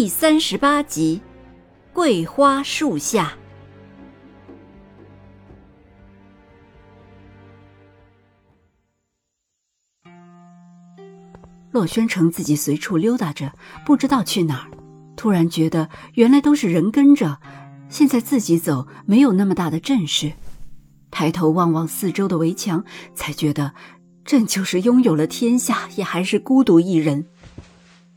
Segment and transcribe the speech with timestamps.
[0.00, 1.20] 第三十八集，
[1.92, 3.36] 桂花树下。
[11.70, 13.52] 洛宣城自己随处溜达着，
[13.84, 14.70] 不知道去哪儿。
[15.16, 17.38] 突然觉得原来都是人跟着，
[17.90, 20.32] 现在自己走没有那么大的阵势。
[21.10, 22.82] 抬头望望四周的围墙，
[23.14, 23.74] 才觉得
[24.24, 27.26] 朕就是拥有了天下，也还是孤独一人。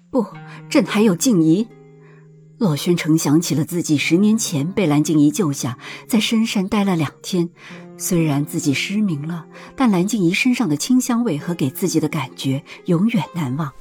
[0.09, 0.25] 不，
[0.69, 1.67] 朕还有静怡。
[2.59, 7.49] 洛轩成想起了自己十年前被蓝静怡救下，在深山待了两天。
[7.97, 9.45] 虽然自己失明了，
[9.75, 13.71] 但蓝静怡身上的清香味和给自己的感觉永远难忘。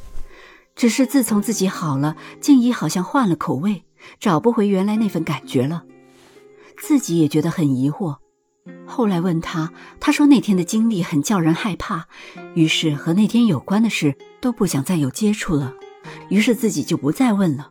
[0.74, 3.84] 只是自从自己好了，静怡好像换了口味，
[4.18, 5.84] 找不回原来那份感觉了。
[6.78, 8.16] 自己也觉得很疑惑。
[8.86, 12.06] 后来问他，他说那天的经历很叫人害怕，
[12.54, 15.74] 于是和那天有关的事都不想再有接触了。
[16.28, 17.70] 于是自己就不再问了。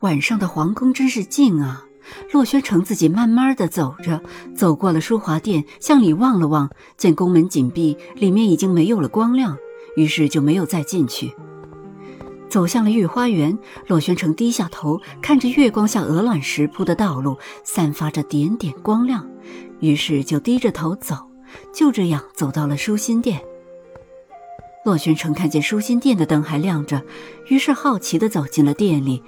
[0.00, 1.84] 晚上的皇宫真是静啊！
[2.32, 4.22] 洛宣城自己慢慢的走着，
[4.54, 9.58] 走过了淑华殿，向里望了望，见宫门紧闭，里面已经没有了光亮，
[9.96, 11.34] 于是就没有再进去。
[12.48, 19.28] 走向了御花园，洛宣城低下头，看着月光下鹅卵石铺的道路，散发着点点光亮，
[19.80, 21.16] 于是就低着头走，
[21.74, 23.42] 就这样走到了舒心殿。
[24.84, 27.02] 洛宣城看见舒心殿的灯还亮着，
[27.48, 29.24] 于是好奇地走进了店里。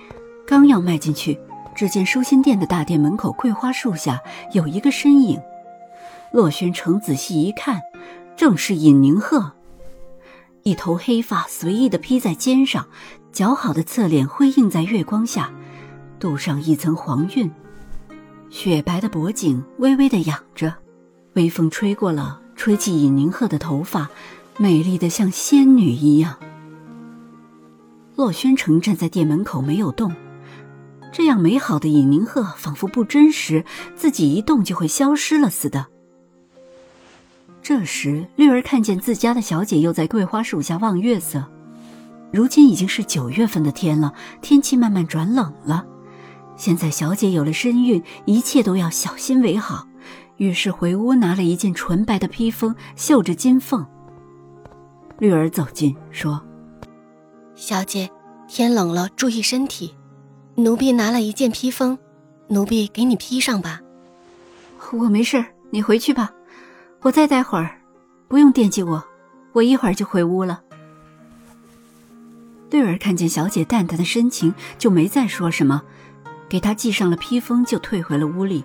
[0.51, 1.39] 刚要迈进去，
[1.77, 4.21] 只见舒心殿的大殿门口桂花树下
[4.51, 5.41] 有一个身影。
[6.33, 7.81] 洛宣城仔细一看，
[8.35, 9.53] 正是尹宁鹤，
[10.65, 12.89] 一头黑发随意地披在肩上，
[13.33, 15.53] 姣好的侧脸辉映在月光下，
[16.19, 17.49] 镀上一层黄晕，
[18.51, 20.75] 雪白的脖颈微微地仰着，
[21.35, 24.11] 微风吹过了，吹起尹宁鹤的头发。
[24.57, 26.37] 美丽的像仙女一样。
[28.17, 30.13] 洛宣城站在店门口没有动，
[31.13, 33.65] 这样美好的尹宁鹤仿佛不真实，
[33.97, 35.87] 自己一动就会消失了似的。
[37.63, 41.45] 这时，绿儿看见自家的小姐又在桂花树下望月色。
[42.33, 45.85] 如今已经是九月份的天了，天气慢慢转冷了。
[46.57, 49.87] 现在小姐有了身孕，一切都要小心为好。
[50.37, 53.85] 于是回屋拿了一件纯白的披风，绣着金凤。
[55.19, 56.41] 绿儿走近说
[57.55, 58.09] ：“小姐，
[58.49, 59.95] 天冷了，注意身体。
[60.63, 61.99] 奴婢拿了一件披风，
[62.49, 63.81] 奴婢给你披上吧。
[64.93, 66.33] ”“我没事，你回去吧，
[67.03, 67.81] 我再待会儿，
[68.29, 69.03] 不用惦记我，
[69.53, 70.63] 我一会儿就回屋了。”
[72.69, 75.83] 对儿看见小姐淡淡的深情，就没再说什么，
[76.49, 78.65] 给她系上了披风，就退回了屋里。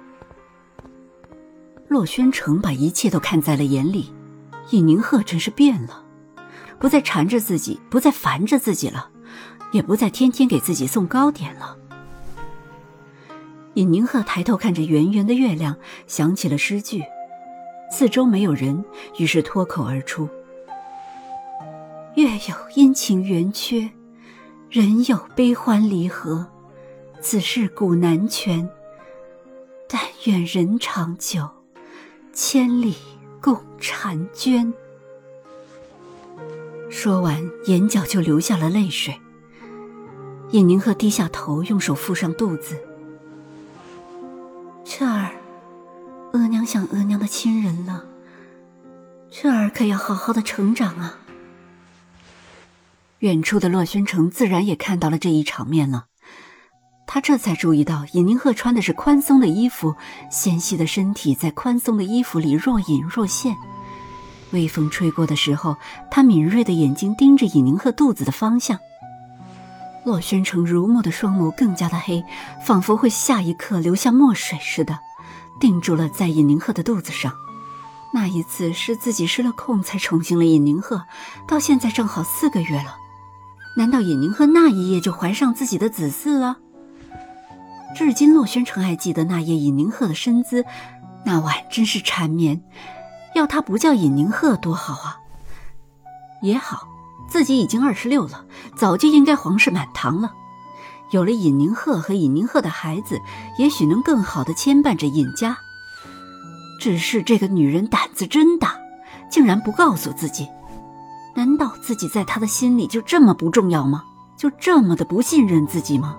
[1.88, 4.13] 洛宣城把一切都看在了眼里，
[4.72, 6.03] 尹宁鹤真是变了。
[6.78, 9.09] 不再缠着自己，不再烦着自己了，
[9.72, 11.78] 也不再天天给自己送糕点了。
[13.75, 15.75] 尹宁鹤抬头看着圆圆的月亮，
[16.07, 17.03] 想起了诗句，
[17.91, 18.83] 四周没有人，
[19.17, 20.29] 于是脱口而出
[22.15, 23.89] ：“月有阴晴圆缺，
[24.69, 26.47] 人有悲欢离合，
[27.19, 28.69] 此事古难全。
[29.89, 31.45] 但愿人长久，
[32.31, 32.95] 千里
[33.41, 34.73] 共婵娟。”
[36.89, 39.19] 说完，眼角就流下了泪水。
[40.51, 42.79] 尹宁鹤低下头，用手覆上肚子。
[44.88, 45.31] 这儿，
[46.34, 48.06] 额娘想额娘的亲人了。
[49.31, 51.18] 这儿可要好好的成长啊。
[53.20, 56.05] 远处的洛宣城自然也看到了这一场面了，
[57.08, 59.96] 他这才注意到尹宁鹤穿的是宽松的衣服，
[60.29, 63.55] 纤细的身体在宽松的衣服里若隐若现。
[64.52, 65.76] 微风吹过的时候，
[66.11, 68.79] 他敏锐的眼睛盯着尹宁鹤肚子的方向。
[70.05, 72.23] 洛轩城如墨的双眸更加的黑，
[72.63, 74.99] 仿佛会下一刻流下墨水似的，
[75.59, 77.34] 定住了在尹宁鹤的肚子上。
[78.13, 81.03] 那一次是自己失了控才宠幸了尹宁鹤，
[81.47, 82.97] 到现在正好四个月了。
[83.75, 86.57] 难道尹宁鹤那一夜就怀上自己的子嗣了？
[87.96, 90.63] 至今洛轩城还记得那夜尹宁鹤的身姿，
[91.25, 92.61] 那晚真是缠绵。
[93.34, 95.19] 要他不叫尹宁鹤多好啊！
[96.41, 96.87] 也好，
[97.27, 98.45] 自己已经二十六了，
[98.75, 100.31] 早就应该皇室满堂了。
[101.11, 103.19] 有了尹宁鹤和尹宁鹤的孩子，
[103.57, 105.57] 也许能更好的牵绊着尹家。
[106.79, 108.75] 只是这个女人胆子真大，
[109.29, 110.47] 竟然不告诉自己。
[111.35, 114.03] 难道自己在他的心里就这么不重要吗？
[114.37, 116.17] 就这么的不信任自己吗？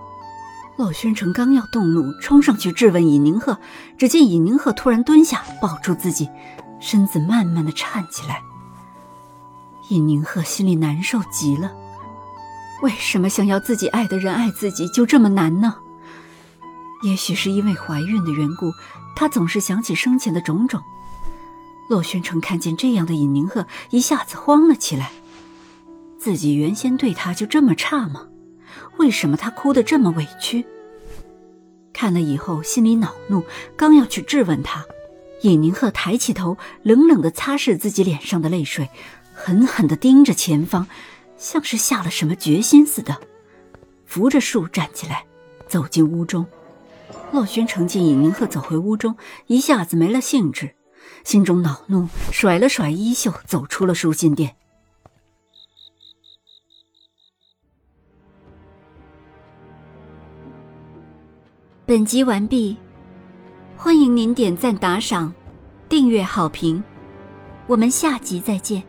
[0.76, 3.58] 洛宣城刚要动怒，冲上去质问尹宁鹤，
[3.98, 6.28] 只见尹宁鹤突然蹲下，抱住自己，
[6.80, 8.42] 身子慢慢的颤起来。
[9.90, 11.72] 尹宁鹤心里难受极了。
[12.82, 15.76] 为什么想要自己爱的人爱自己就这么难呢？
[17.02, 18.72] 也许是因为怀孕的缘故，
[19.14, 20.80] 他总是想起生前的种种。
[21.88, 25.12] 洛宣城看见这样的尹宁鹤，一下子慌了起来。
[26.18, 28.26] 自己原先对他就这么差吗？
[28.98, 30.64] 为什么他哭得这么委屈？
[31.92, 33.44] 看了以后心里恼怒，
[33.76, 34.84] 刚要去质问他，
[35.42, 38.90] 尹宁鹤抬起头，冷冷地擦拭自己脸上的泪水，
[39.46, 40.88] 狠狠地盯着前方。
[41.36, 43.20] 像是下了什么决心似的，
[44.06, 45.24] 扶着树站起来，
[45.68, 46.44] 走进屋中。
[47.30, 49.16] 洛轩成见尹宁鹤走回屋中，
[49.46, 50.74] 一下子没了兴致，
[51.22, 54.56] 心中恼怒，甩了甩衣袖，走出了书信店。
[61.84, 62.76] 本集完毕，
[63.76, 65.32] 欢迎您点赞、打赏、
[65.88, 66.82] 订阅、好评，
[67.68, 68.82] 我们下集再见。